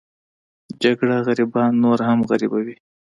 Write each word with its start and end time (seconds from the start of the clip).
جګړه 0.83 1.17
غریبان 1.27 1.71
نور 1.83 1.99
هم 2.07 2.19
غریبوي 2.29 2.75